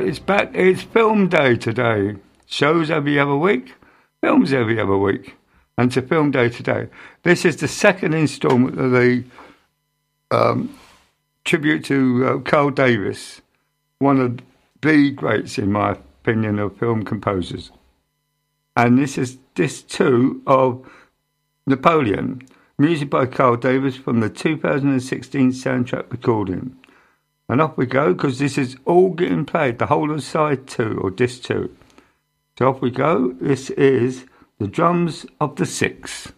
[0.00, 0.52] Right, it's back.
[0.54, 2.16] It's film day today.
[2.46, 3.74] Shows every other week,
[4.22, 5.36] films every other week.
[5.76, 6.88] And to film day today.
[7.22, 9.24] This is the second instalment of the
[10.30, 10.74] um,
[11.44, 13.42] tribute to uh, Carl Davis,
[13.98, 14.40] one of
[14.80, 17.70] the greats, in my opinion, of film composers.
[18.74, 20.90] And this is this too of
[21.66, 22.40] Napoleon,
[22.78, 26.74] music by Carl Davis from the 2016 soundtrack recording.
[27.50, 31.00] And off we go because this is all getting played, the whole of side two
[31.02, 31.76] or disc two.
[32.56, 33.32] So off we go.
[33.40, 34.24] This is
[34.60, 36.30] the drums of the six.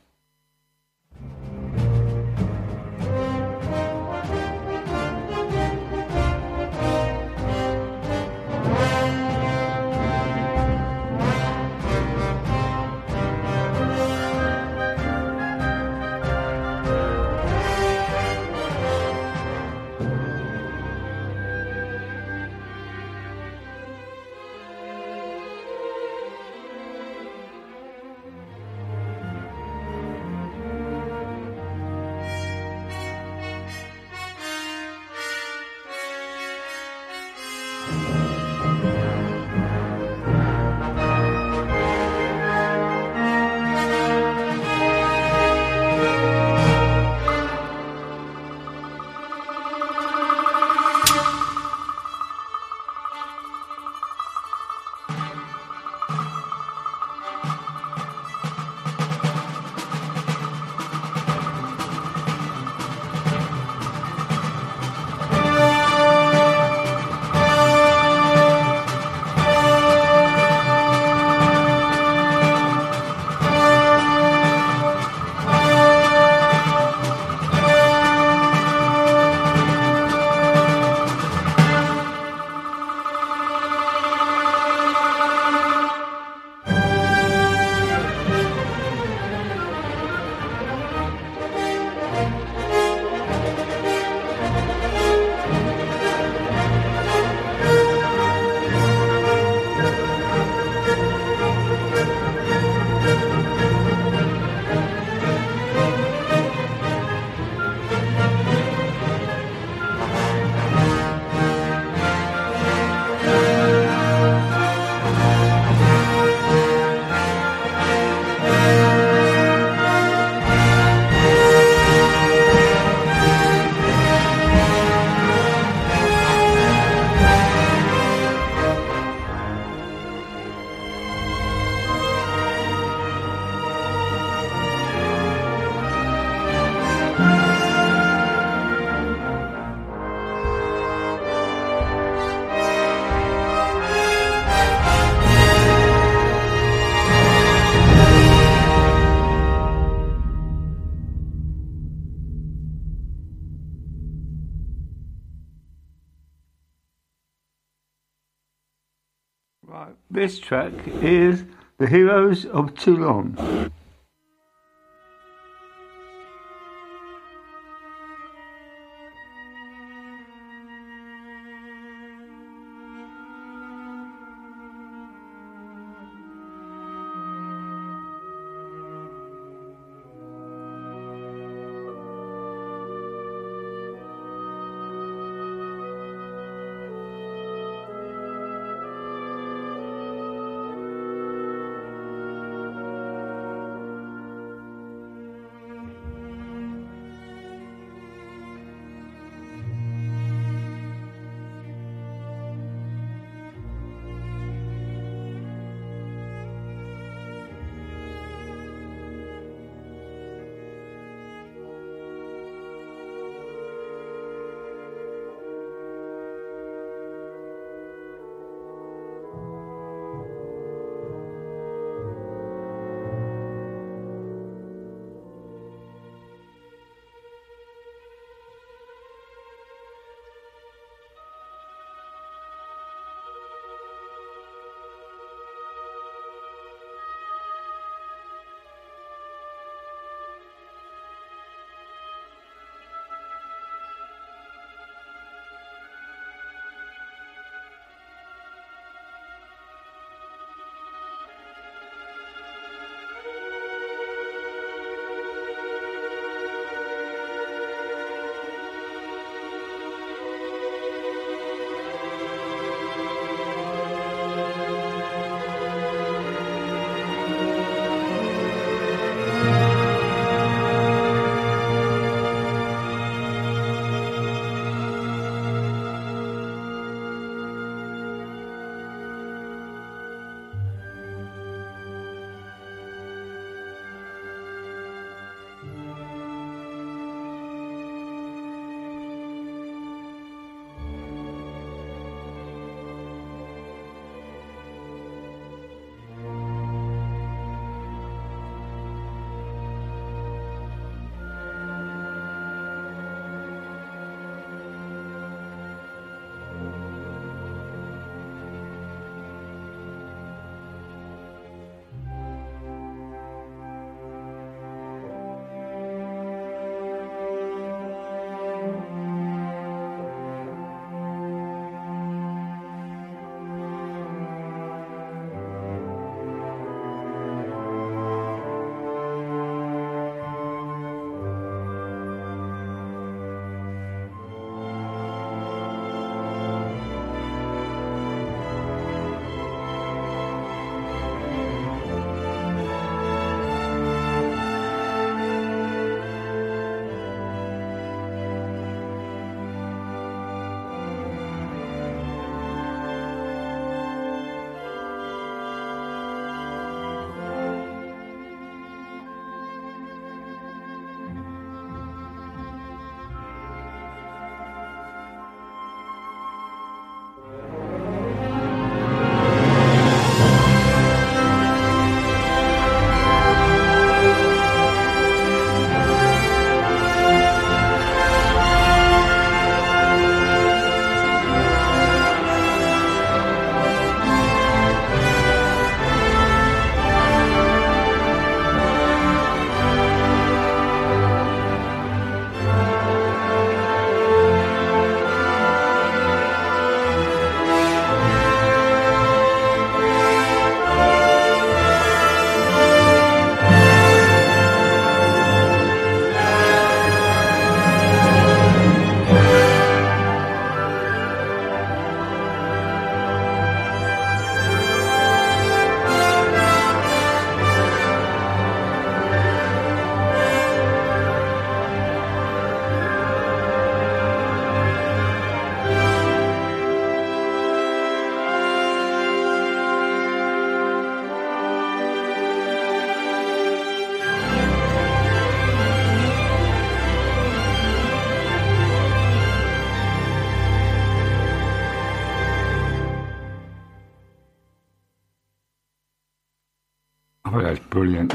[160.13, 161.45] This track is
[161.79, 163.73] The Heroes of Toulon.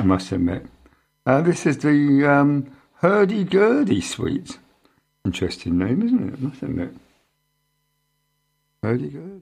[0.08, 0.66] Must admit.
[1.26, 4.58] Uh, this is the um, Hurdy Gurdy Suite.
[5.26, 6.40] Interesting name, isn't it?
[6.40, 6.94] I must admit.
[8.82, 9.37] Hurdy Gurdy.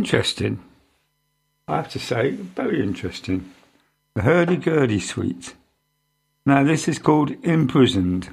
[0.00, 0.58] Interesting.
[1.68, 3.52] I have to say, very interesting.
[4.14, 5.52] The hurdy-gurdy suite.
[6.46, 8.30] Now, this is called Imprisoned.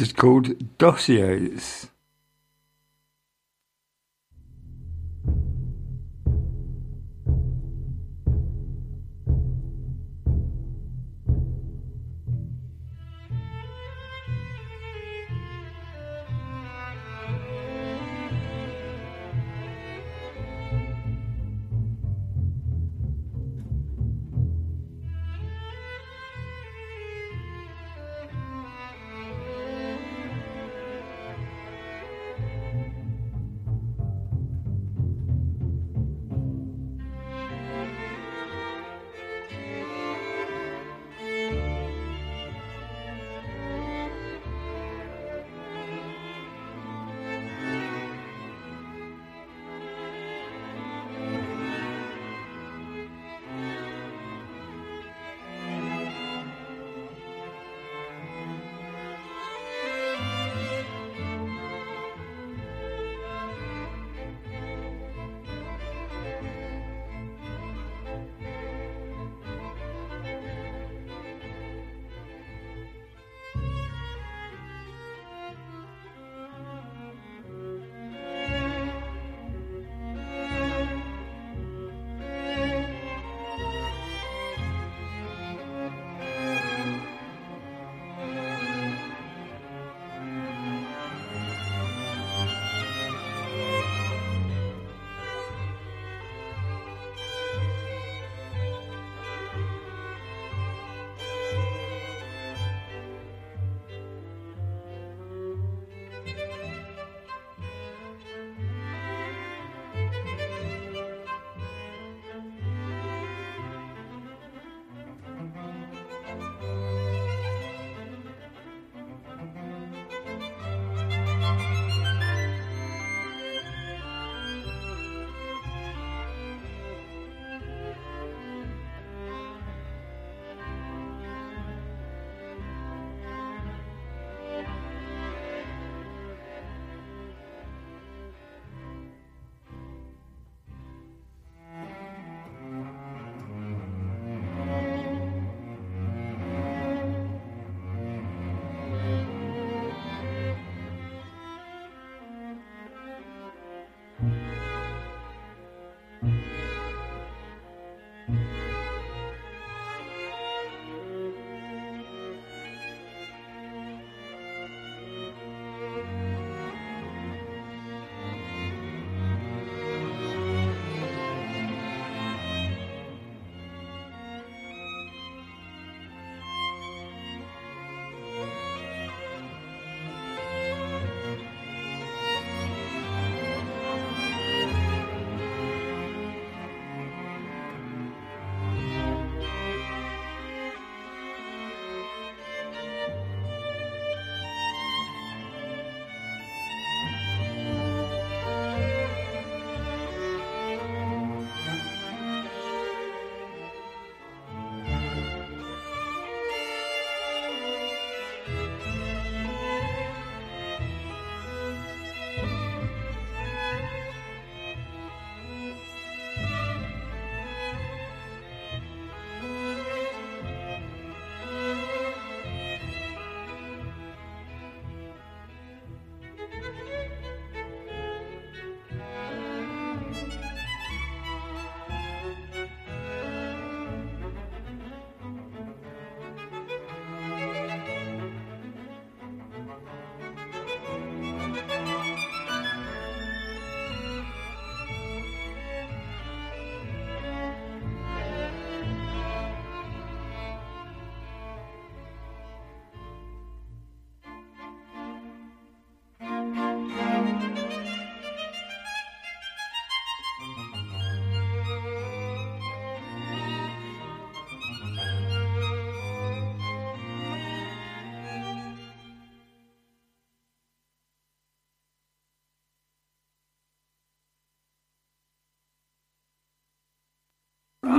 [0.00, 1.83] Is called Dossiers.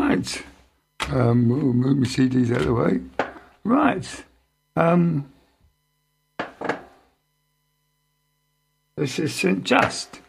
[0.05, 0.43] Right.
[1.09, 2.99] Um, we'll move my CDs out of the way.
[3.63, 4.23] Right.
[4.75, 5.31] Um,
[8.95, 9.63] this is St.
[9.63, 10.21] Just.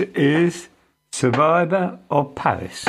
[0.00, 0.68] Is
[1.12, 2.84] Survivor of Paris.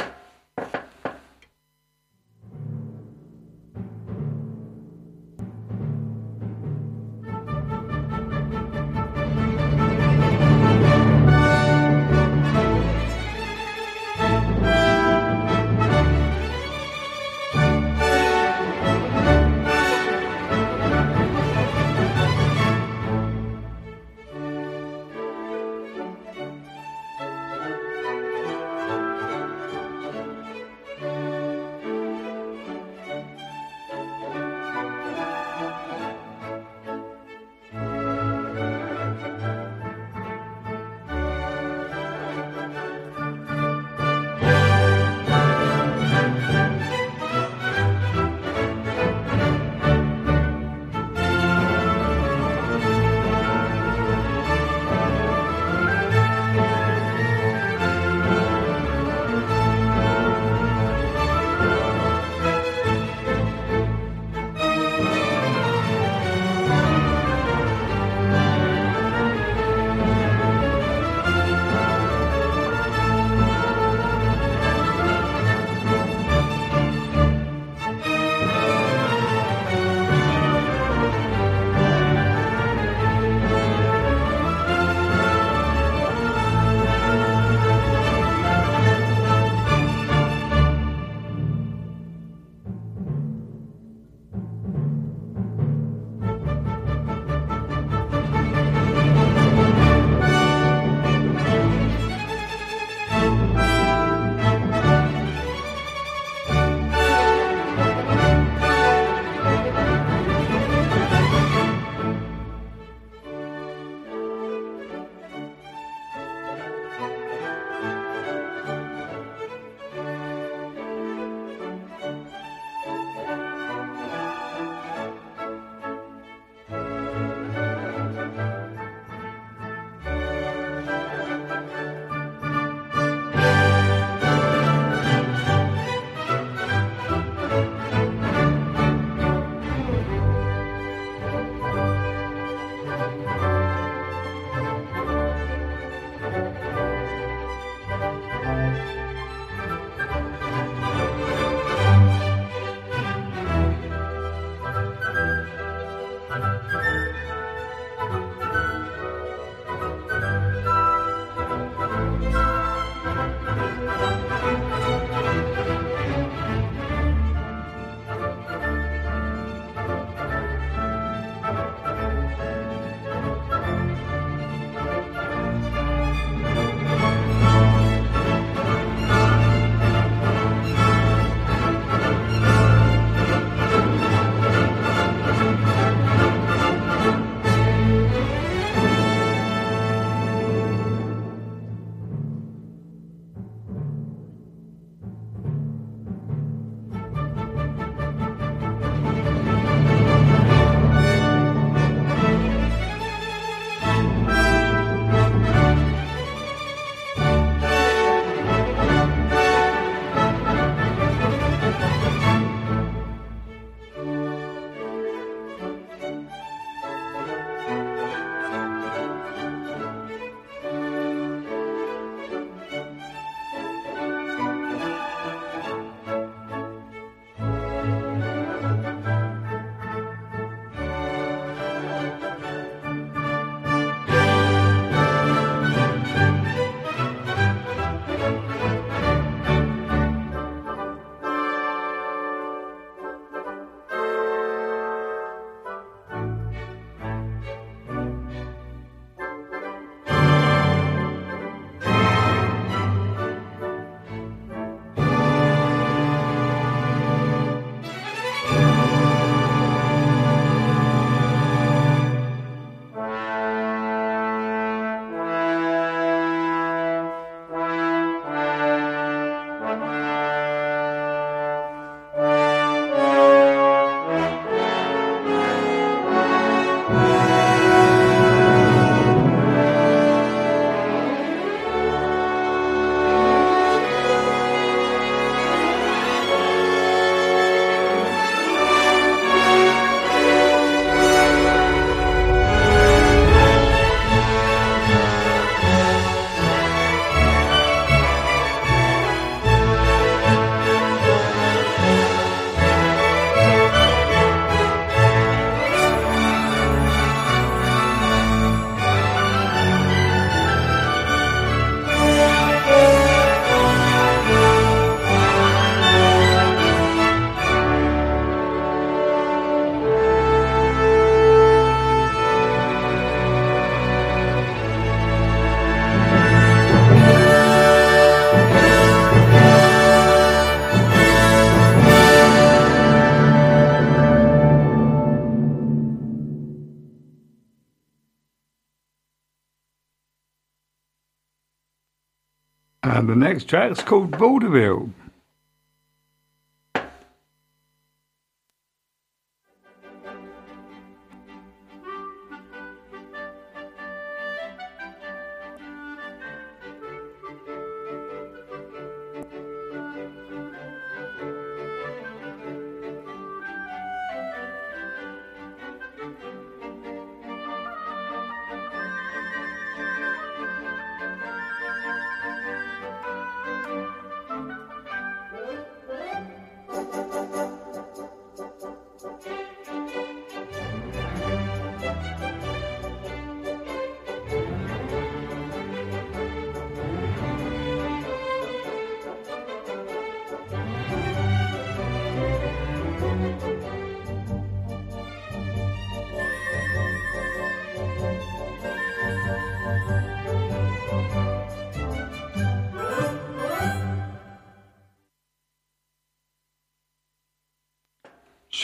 [342.81, 344.91] And the next track's called Vaudeville.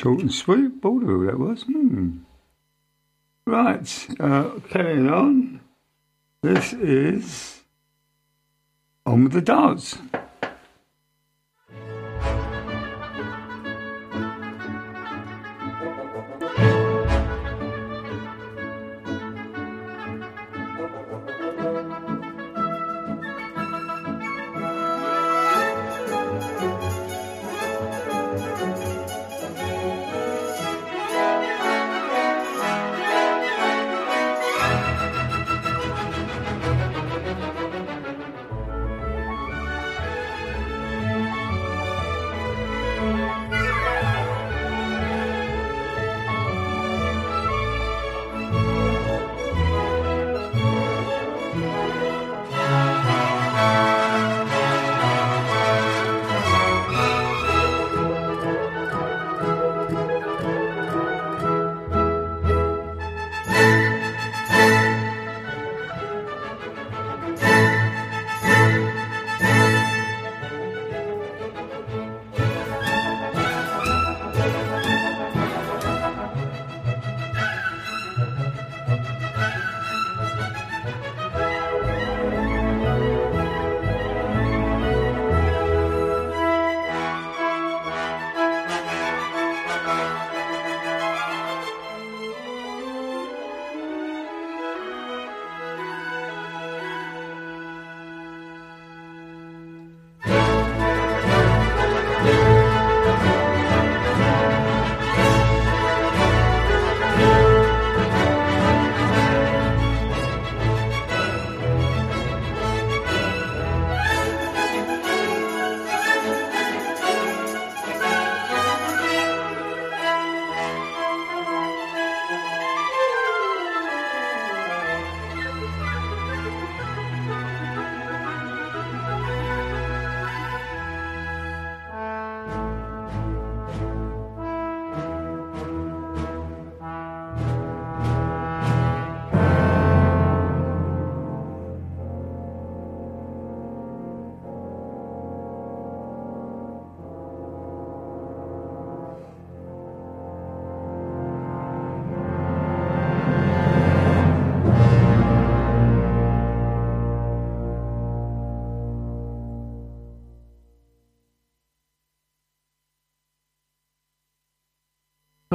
[0.06, 1.64] Short and sweet, Bordeaux that was.
[1.64, 2.18] Hmm.
[3.48, 5.62] Right, uh, carrying on.
[6.44, 7.64] This is
[9.08, 9.98] On with the Dance.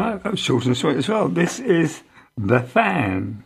[0.00, 1.28] Right, short and sweet as well.
[1.28, 2.02] This is
[2.38, 3.44] The Fan.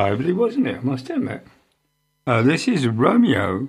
[0.00, 0.76] Lively, wasn't it?
[0.76, 1.46] I must admit.
[2.26, 3.68] Uh, this is Romeo.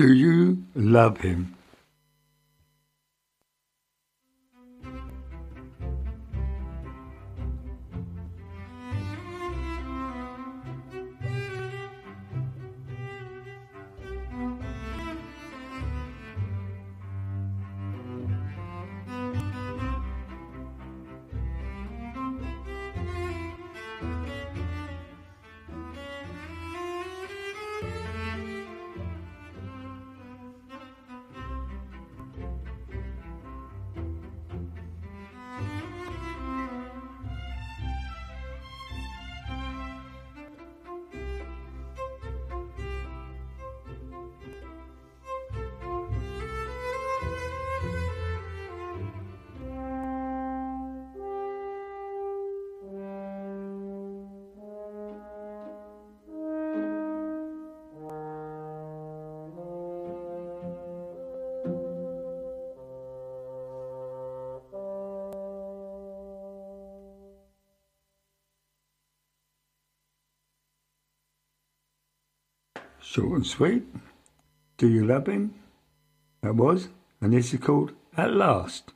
[0.00, 1.59] Do you love him?
[73.44, 73.84] Sweet.
[74.76, 75.54] Do you love him?
[76.42, 76.88] That was,
[77.20, 78.92] and this is called At Last.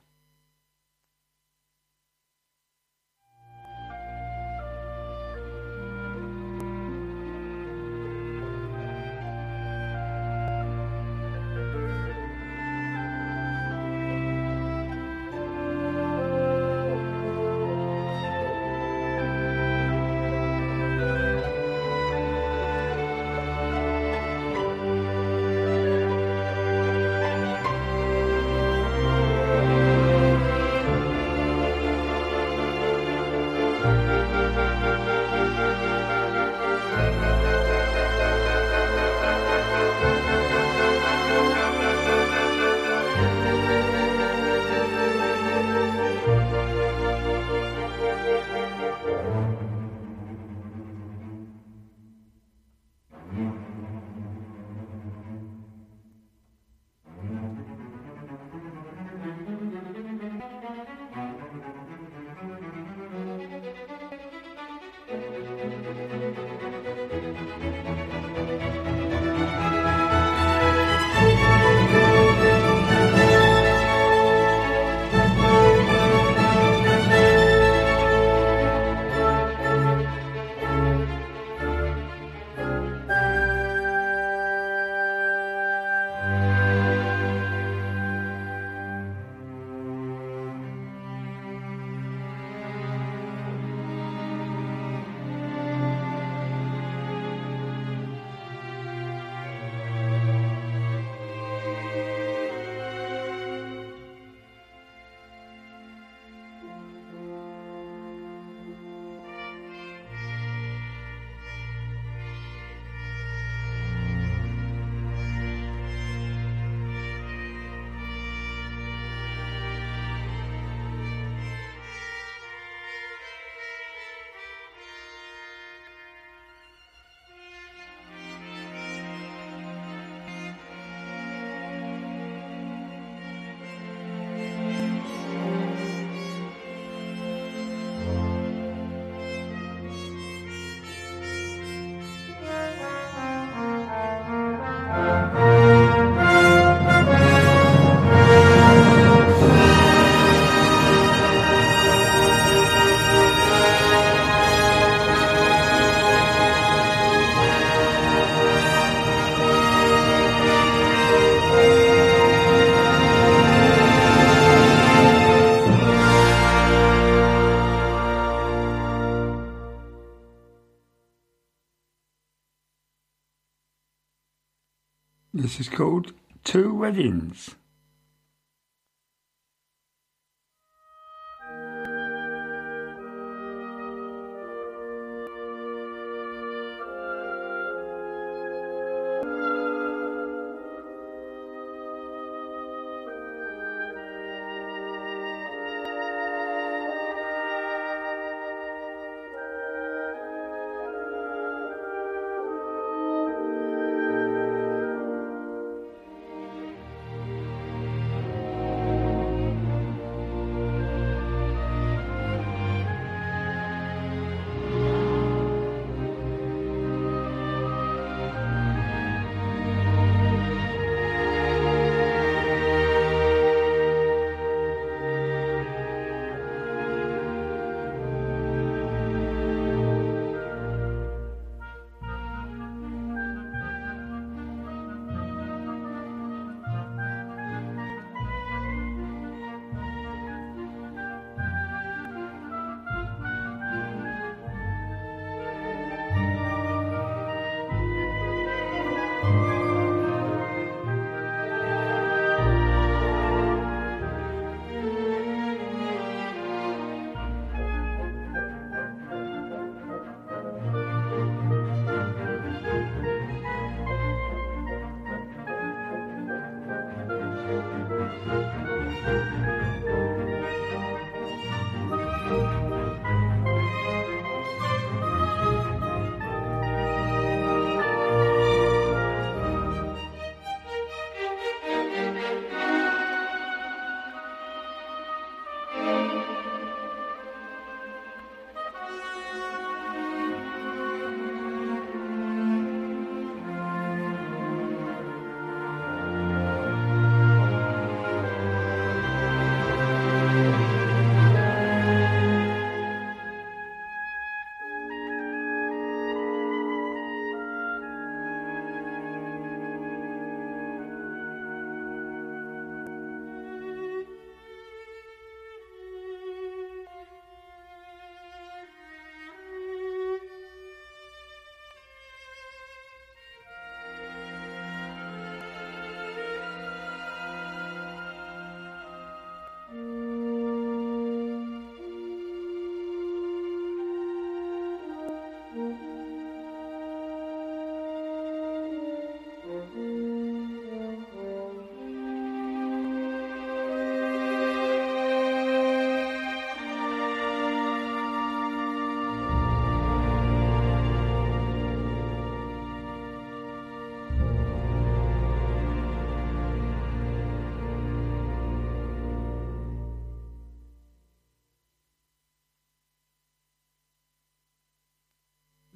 [175.74, 176.12] Called
[176.44, 177.56] Two Weddings.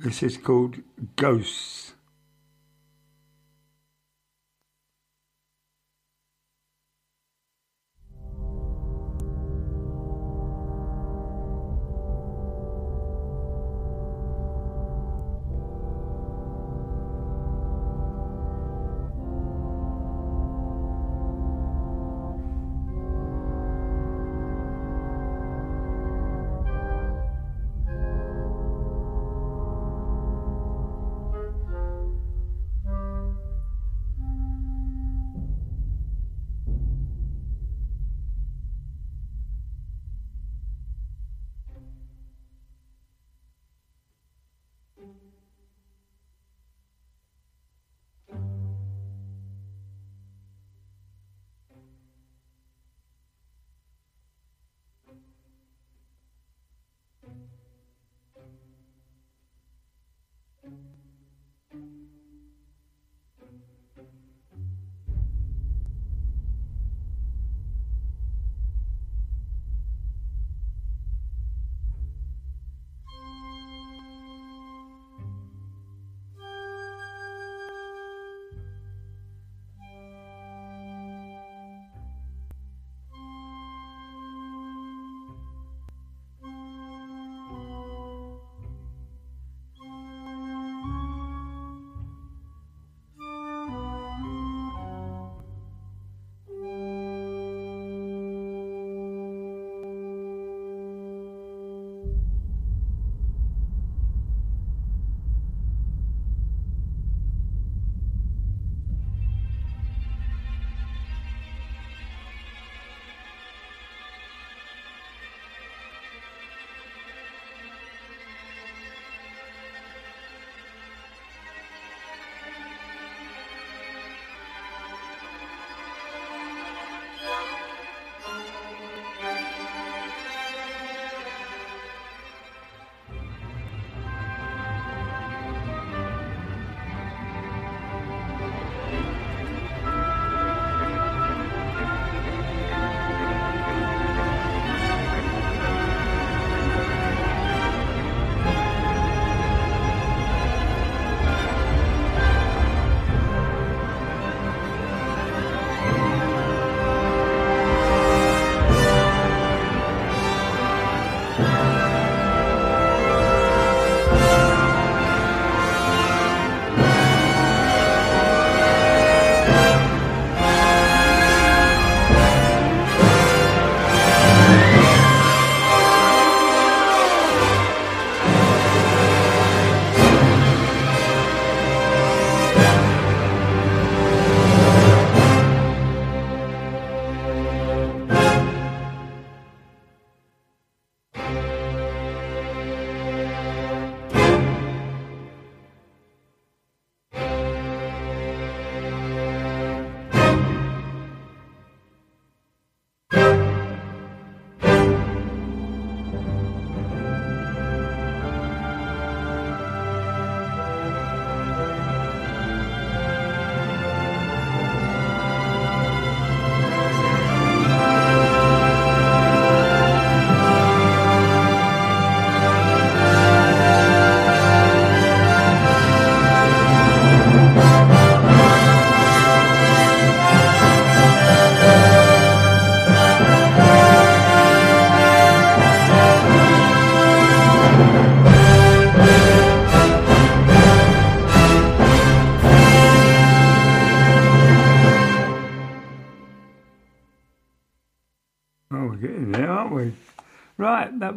[0.09, 0.77] This is called
[1.17, 1.78] Ghosts.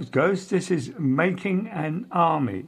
[0.10, 0.50] Ghost.
[0.50, 2.66] This is Making an Army.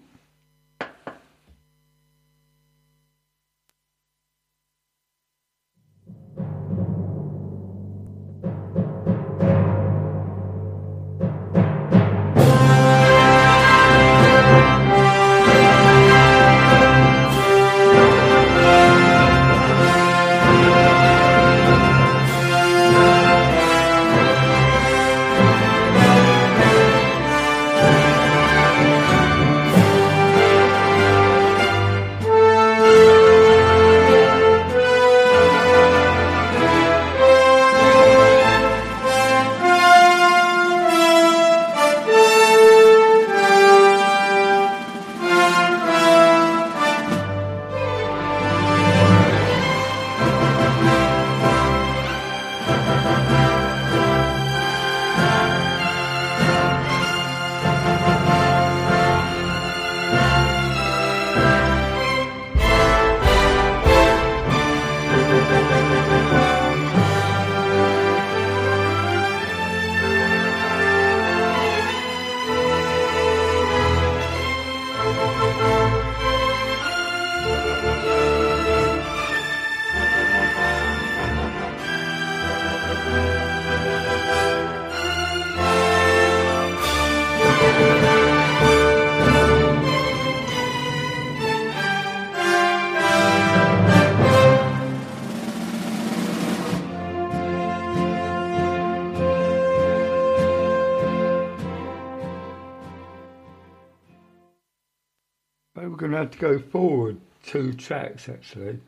[106.54, 108.80] go forward two tracks actually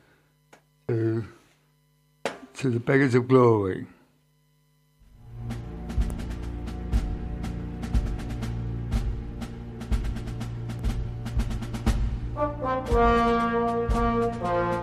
[0.88, 1.26] to
[2.54, 3.88] to the Beggars of Glory.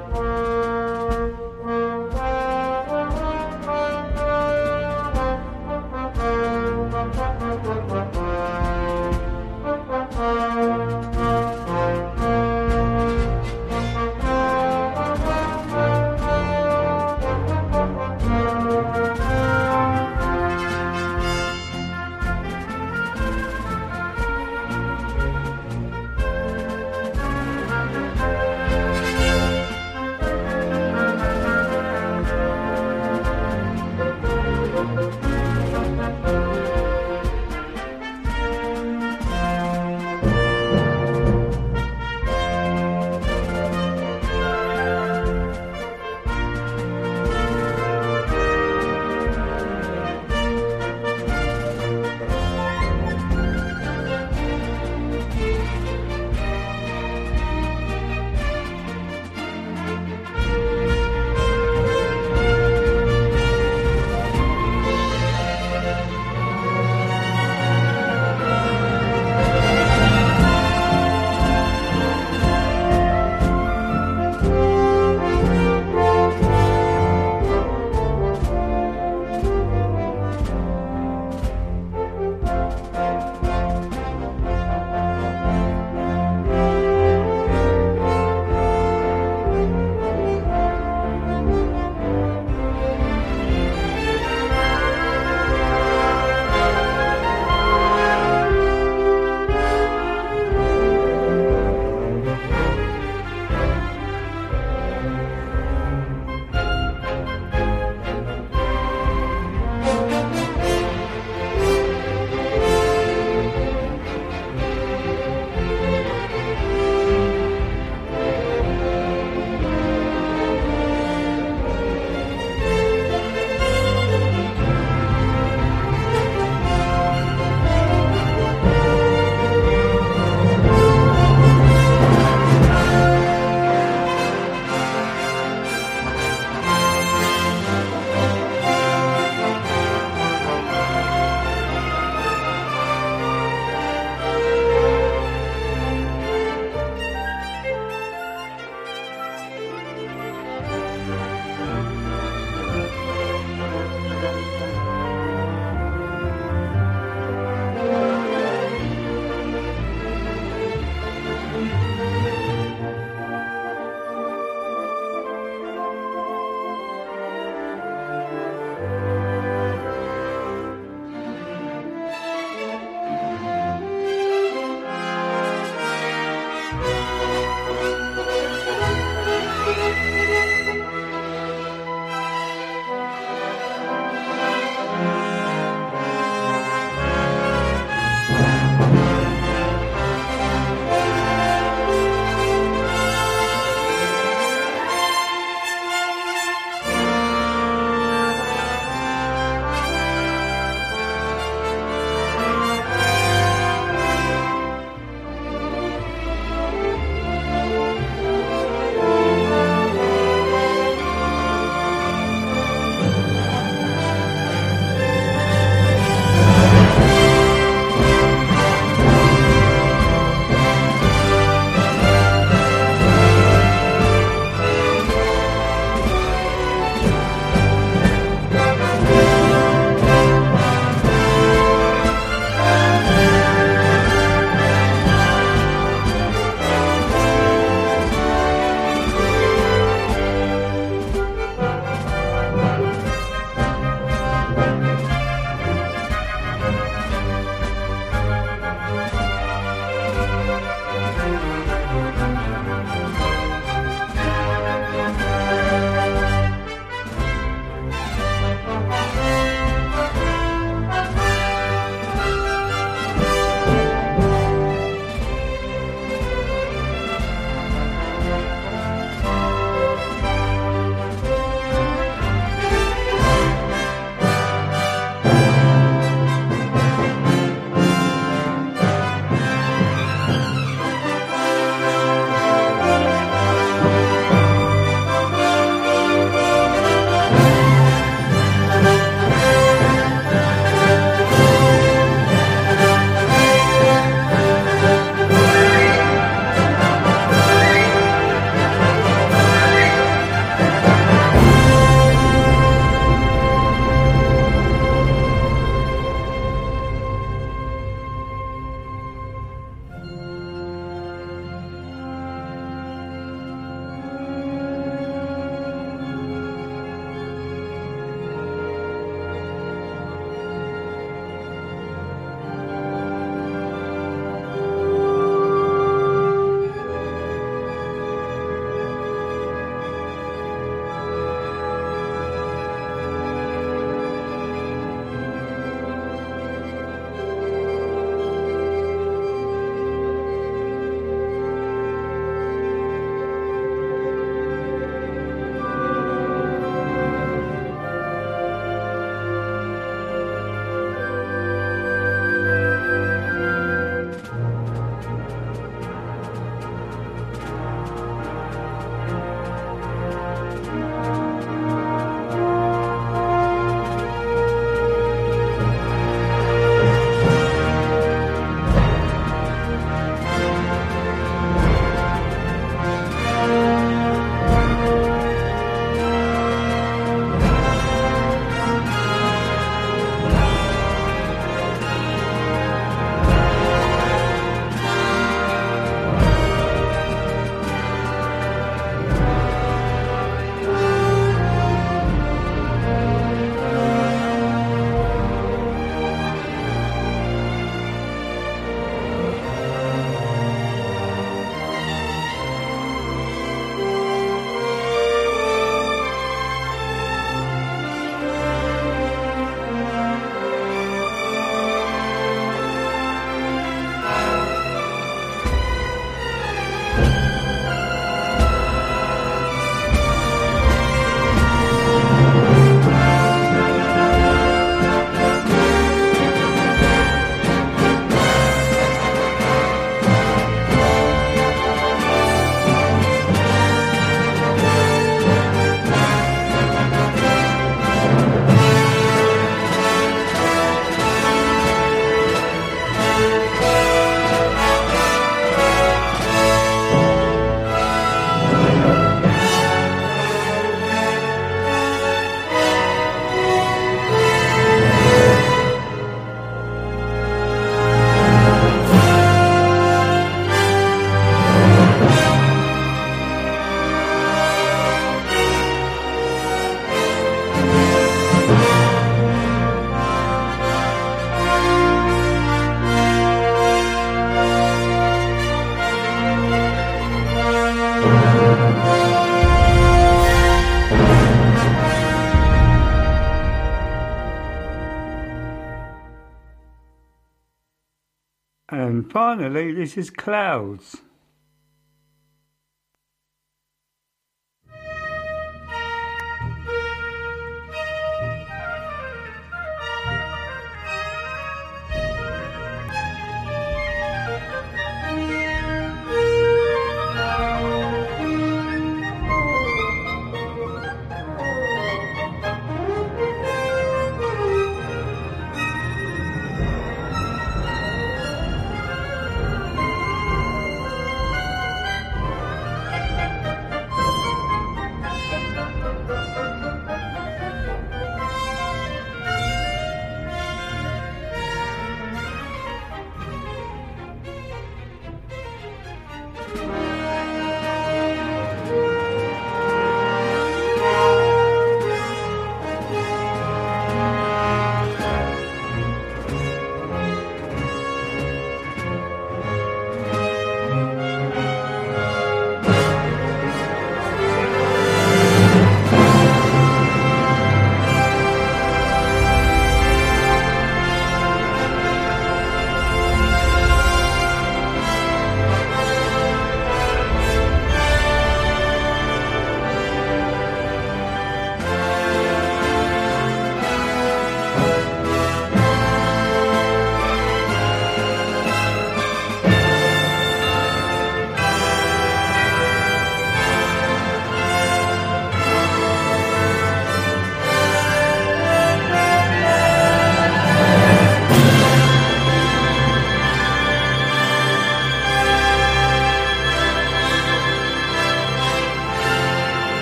[489.83, 491.02] this is Clouds.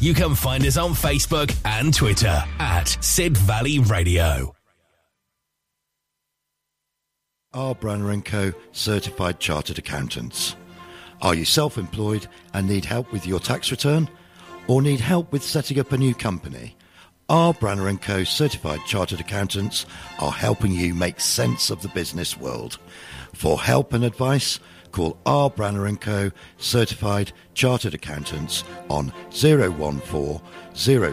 [0.00, 4.54] you can find us on Facebook and Twitter at Sid Valley Radio.
[7.52, 7.74] R.
[7.74, 8.52] Branner & Co.
[8.70, 10.54] Certified Chartered Accountants.
[11.20, 14.08] Are you self-employed and need help with your tax return?
[14.68, 16.76] Or need help with setting up a new company?
[17.28, 17.52] R.
[17.52, 18.22] Branner & Co.
[18.22, 19.84] Certified Chartered Accountants
[20.20, 22.78] are helping you make sense of the business world.
[23.34, 24.60] For help and advice,
[24.92, 25.50] call R.
[25.50, 26.30] Branner & Co.
[26.58, 30.40] Certified Chartered Accountants on 014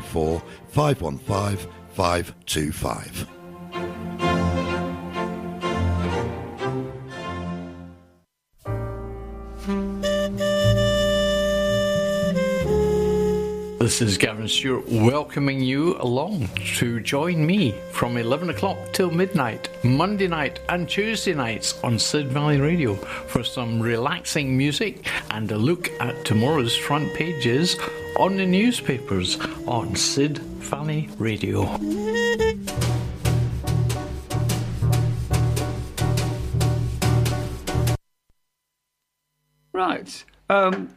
[0.02, 3.37] 04 515 525.
[13.88, 19.70] This is Gavin Stewart welcoming you along to join me from 11 o'clock till midnight,
[19.82, 25.58] Monday night and Tuesday nights on Sid Valley Radio for some relaxing music and a
[25.58, 27.78] look at tomorrow's front pages
[28.20, 31.64] on the newspapers on Sid Valley Radio.
[39.72, 40.26] Right.
[40.50, 40.97] Um,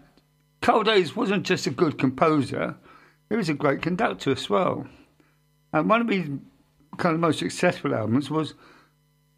[0.60, 2.76] Carl Davis wasn't just a good composer,
[3.28, 4.86] he was a great conductor as well.
[5.72, 6.28] And one of his
[6.98, 8.54] kind of most successful albums was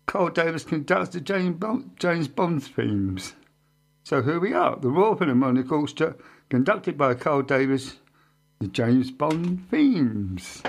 [0.06, 3.34] Carl Davis conducts the James Bond, James Bond themes.
[4.04, 6.16] So here we are, the Royal Philharmonic Orchestra,
[6.48, 7.98] conducted by Carl Davis,
[8.58, 10.62] the James Bond themes.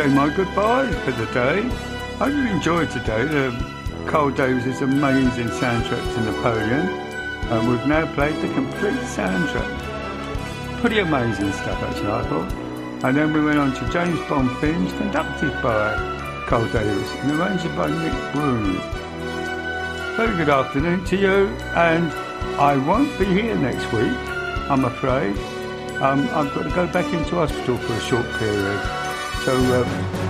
[0.00, 1.58] Say my goodbyes for the day.
[2.20, 3.22] I hope you enjoyed today.
[3.24, 3.52] The
[4.06, 6.88] Carl Davis' amazing soundtrack to Napoleon.
[7.52, 10.80] And we've now played the complete soundtrack.
[10.80, 12.50] Pretty amazing stuff, actually, I thought.
[13.04, 15.92] And then we went on to James Bond films conducted by
[16.46, 18.80] Carl Davis and arranged by Nick Broom.
[20.16, 22.10] Very good afternoon to you, and
[22.58, 24.16] I won't be here next week,
[24.70, 25.36] I'm afraid.
[26.00, 28.99] Um, I've got to go back into hospital for a short period.
[29.44, 29.86] So um,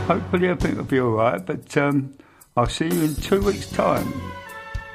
[0.07, 1.45] hopefully everything will be all right.
[1.45, 2.15] But um,
[2.57, 4.12] I'll see you in two weeks' time.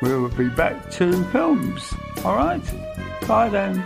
[0.02, 1.94] We'll be back to films.
[2.24, 2.62] All right?
[3.28, 3.84] Bye then.